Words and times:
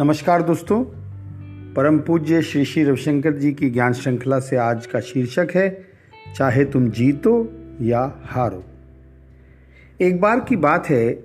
नमस्कार 0.00 0.42
दोस्तों, 0.42 0.82
परम 1.74 1.98
पूज्य 1.98 2.40
श्री 2.42 2.64
श्री 2.64 2.82
रविशंकर 2.84 3.32
जी 3.32 3.50
की 3.52 3.70
ज्ञान 3.70 3.92
श्रृंखला 3.92 4.38
से 4.38 4.56
आज 4.56 4.86
का 4.86 5.00
शीर्षक 5.00 5.48
है, 5.54 5.68
चाहे 6.36 6.64
तुम 6.64 6.88
जीतो 6.90 7.32
या 7.82 8.02
हारो। 8.24 8.62
एक 10.00 10.20
बार 10.20 10.40
की 10.40 10.56
बात 10.56 10.88
है, 10.88 11.18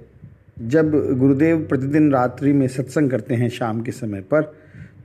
जब 0.59 0.91
गुरुदेव 1.19 1.65
प्रतिदिन 1.69 2.11
रात्रि 2.11 2.53
में 2.53 2.67
सत्संग 2.67 3.11
करते 3.11 3.35
हैं 3.35 3.49
शाम 3.49 3.81
के 3.81 3.91
समय 3.91 4.21
पर 4.21 4.53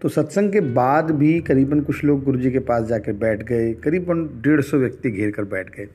तो 0.02 0.08
सत्संग 0.08 0.52
के 0.52 0.60
बाद 0.60 1.10
भी 1.10 1.40
करीबन 1.40 1.80
कुछ 1.80 2.04
लोग 2.04 2.24
गुरु 2.24 2.38
जी 2.38 2.50
के 2.50 2.58
पास 2.60 2.84
जाकर 2.84 3.12
बैठ 3.12 3.42
गए, 3.42 3.72
करीबन 3.74 4.24
डेढ़ 4.42 4.60
सौ 4.60 4.78
व्यक्ति 4.78 5.10
घेर 5.10 5.30
कर 5.30 5.44
बैठ 5.44 5.76
गए। 5.76 5.88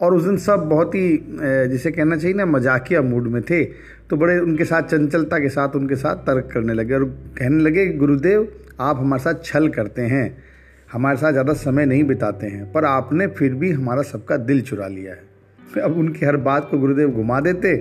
और 0.00 0.14
उस 0.14 0.24
दिन 0.24 0.36
सब 0.36 0.68
बहुत 0.68 0.94
ही 0.94 1.08
जिसे 1.70 1.90
कहना 1.90 2.16
चाहिए 2.16 2.36
ना, 2.36 2.46
मजाकिया 2.46 3.02
मूड 3.02 3.26
में 3.26 3.42
थे। 3.42 3.64
तो 4.10 4.16
बड़े 4.16 4.38
उनके 4.38 4.64
साथ, 4.64 4.82
चंचलता 4.82 5.38
के 5.38 5.48
साथ, 5.48 5.76
उनके 5.76 5.96
साथ 5.96 6.16
तर्क 6.26 6.48
करने 6.52 6.74
लगे 6.74 6.94
और 6.94 7.04
कहने 7.38 7.62
लगे, 7.62 7.86
गुरुदेव, 7.94 8.48
आप 8.80 8.98
हमारे 8.98 9.22
साथ 9.22 9.44
छल 9.44 9.68
करते 9.68 10.02
हैं। 10.02 10.36
हमारे 10.88 11.18
साथ 11.18 11.32
ज़्यादा 11.32 11.52
समय 11.52 11.86
नहीं 11.86 12.04
बिताते 12.04 12.46
हैं, 12.46 12.70
पर 12.72 12.84
आपने 12.84 13.26
फिर 13.28 13.54
भी 13.54 13.70
हमारा 13.70 14.02
सबका 14.02 14.36
दिल 14.36 14.60
चुरा 14.60 14.86
लिया 14.88 15.12
है। 15.12 15.82
अब 15.82 15.98
उनकी 15.98 16.26
हर 16.26 16.36
बात 16.38 16.68
को 16.70 16.78
गुरुदेव 16.78 17.10
घुमा 17.10 17.40
देते 17.40 17.74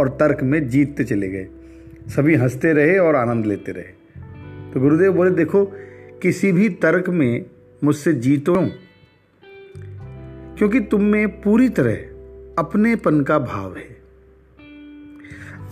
और 0.00 0.08
तर्क 0.20 0.42
में 0.42 0.68
जीतते 0.68 1.04
चले 1.04 1.28
गए। 1.28 1.46
सभी 2.08 2.34
हँसते 2.34 2.72
रहे 2.72 2.98
और 2.98 3.16
आनंद 3.16 3.46
लेते 3.46 3.72
रहे। 3.72 4.70
तो 4.72 4.80
गुरुदेव 4.80 5.12
बोले, 5.12 5.30
देखो, 5.30 5.64
किसी 6.22 6.52
भी 6.52 6.68
तर्क 6.68 7.08
में 7.08 7.44
मुझसे 7.82 8.12
जीतो 8.14 8.54
क्योंकि 10.62 10.80
तुम 10.80 11.02
में 11.02 11.42
पूरी 11.42 11.68
तरह 11.68 11.94
अपनेपन 12.58 13.22
का 13.22 13.38
भाव 13.38 13.76
है। 13.76 13.96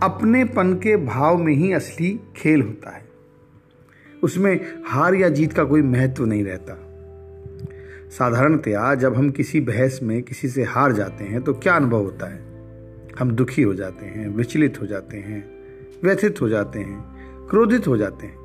अपनेपन 0.02 0.74
के 0.74 0.96
भाव 0.96 1.38
में 1.38 1.52
ही 1.52 1.72
असली 1.72 2.20
खेल 2.36 2.62
होता 2.62 2.90
है। 2.90 3.04
उसमें 4.22 4.60
हार 4.86 5.14
या 5.14 5.28
जीत 5.28 5.52
का 5.52 5.64
कोई 5.64 5.82
महत्व 5.82 6.24
नहीं 6.24 6.44
रहता। 6.44 6.72
साधारणतया 8.10 8.94
जब 8.94 9.14
हम 9.14 9.30
किसी 9.30 9.60
बहस 9.60 10.00
में 10.02 10.22
किसी 10.22 10.48
से 10.48 10.62
हार 10.62 10.92
जाते 10.92 11.24
हैं 11.24 11.42
तो 11.42 11.54
क्या 11.54 11.74
अनुभव 11.74 12.02
होता 12.02 12.26
है? 12.26 12.40
हम 13.18 13.30
दुखी 13.30 13.62
हो 13.62 13.74
जाते 13.74 14.06
हैं, 14.06 14.28
विचलित 14.28 14.80
हो 14.80 14.86
जाते 14.86 15.16
हैं, 15.16 15.50
व्यथित 16.04 16.40
हो 16.40 16.48
जाते 16.48 16.78
हैं, 16.78 17.00
क्रोधित 17.48 17.86
हो 17.86 17.96
जाते 17.96 18.26
हैं। 18.26 18.36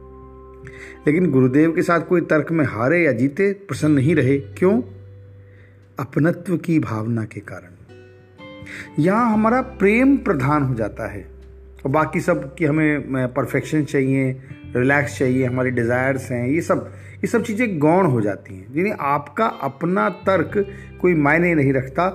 लेकिन 1.07 1.31
गुरुदेव 1.31 1.71
के 1.71 1.81
साथ 1.81 2.01
कोई 2.01 2.21
तर्क 2.21 2.51
में 2.51 2.65
हारे 2.65 3.05
या 3.05 3.11
जीते 3.11 3.53
प्रसन्न 3.53 3.91
नहीं 3.91 4.15
रहे। 4.15 4.37
क्यों? 4.37 4.81
अपनत्व 5.99 6.57
की 6.57 6.79
भावना 6.79 7.25
के 7.25 7.39
कारण। 7.39 7.73
यहाँ 8.99 9.33
हमारा 9.33 9.61
प्रेम 9.61 10.17
प्रधान 10.17 10.63
हो 10.63 10.75
जाता 10.75 11.07
है। 11.07 11.21
और 11.85 11.91
बाकी 11.91 12.19
सब 12.19 12.55
कि 12.55 12.65
हमें 12.65 13.33
परफेक्शन 13.33 13.83
चाहिए 13.83 14.31
रिलैक्स 14.75 15.17
चाहिए, 15.17 15.45
हमारे 15.45 15.71
डिज़ायर्स 15.71 16.31
हैं, 16.31 16.47
ये 16.47 16.61
सब 16.61 16.93
ये 17.15 17.27
सब 17.27 17.43
चीज़ें 17.43 17.79
गौण 17.79 18.05
हो 18.05 18.21
जाती 18.21 18.55
हैं। 18.55 18.75
यानी 18.75 18.91
आपका 18.99 19.45
अपना 19.45 20.09
तर्क 20.09 20.51
कोई 21.01 21.13
मायने 21.13 21.53
नहीं 21.55 21.73
रखता 21.73 22.07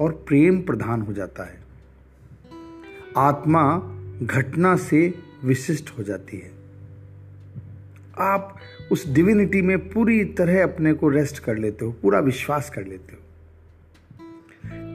और 0.00 0.12
प्रेम 0.28 0.60
प्रधान 0.62 1.02
हो 1.02 1.12
जाता 1.12 1.44
है। 1.44 1.58
आत्मा 3.16 3.62
घटना 4.22 4.76
से 4.76 5.14
विशिष्ट 5.44 5.90
हो 5.98 6.02
जाती 6.02 6.36
है। 6.36 6.50
आप 8.18 8.56
उस 8.92 9.08
डिविनिटी 9.08 9.62
में 9.62 9.78
पूरी 9.88 10.24
तरह 10.24 10.62
अपने 10.62 10.92
को 10.92 11.08
रेस्ट 11.08 11.38
कर 11.38 11.56
लेते 11.56 11.84
हो, 11.84 11.92
पूरा 11.92 12.18
विश्वास 12.18 12.70
कर 12.70 12.84
लेते 12.84 13.12
हो। 13.12 13.22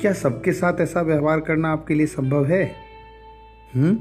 क्या 0.01 0.13
सबके 0.13 0.51
साथ 0.51 0.81
ऐसा 0.81 1.01
व्यवहार 1.01 1.39
करना 1.39 1.69
आपके 1.69 1.93
लिए 1.93 2.05
संभव 2.05 2.45
है? 2.45 2.75
हम्म? 3.75 3.99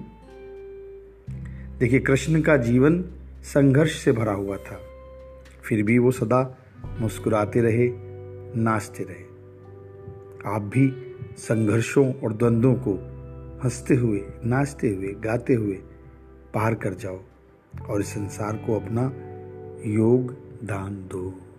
देखिए, 1.78 2.00
कृष्ण 2.00 2.42
का 2.42 2.56
जीवन 2.56 3.04
संघर्ष 3.42 4.04
से 4.04 4.12
भरा 4.12 4.32
हुआ 4.32 4.56
था। 4.56 4.80
फिर 5.62 5.82
भी 5.82 5.98
वो 5.98 6.10
सदा 6.10 6.58
मुस्कुराते 7.00 7.60
रहे, 7.60 7.90
नाचते 8.60 9.04
रहे। 9.04 9.22
आप 10.54 10.62
भी 10.62 11.16
संघर्षों 11.36 12.14
और 12.14 12.32
द्वंद्वों 12.32 12.74
को 12.74 12.92
हँसते 13.64 13.94
हुए, 13.94 14.20
नाचते 14.44 14.88
हुए, 14.88 15.08
गाते 15.08 15.54
हुए 15.54 15.74
पार 16.54 16.74
कर 16.74 16.94
जाओ 16.94 17.20
और 17.88 18.00
इस 18.00 18.06
संसार 18.06 18.56
को 18.56 18.80
अपना 18.80 19.12
योग 19.90 20.32
दान 20.64 20.94
दो। 20.94 21.49